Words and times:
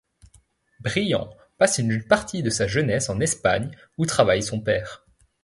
Bryant 0.79 1.29
passe 1.59 1.77
une 1.77 2.01
partie 2.03 2.41
de 2.41 2.49
sa 2.49 2.65
jeunesse 2.65 3.11
en 3.11 3.19
Espagne, 3.19 3.69
où 3.99 4.07
travaille 4.07 4.41
son 4.41 4.59
père. 4.59 5.05